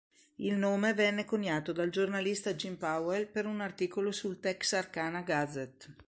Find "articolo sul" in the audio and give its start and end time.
3.61-4.39